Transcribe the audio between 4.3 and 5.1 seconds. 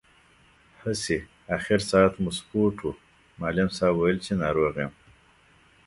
ناروغ یم.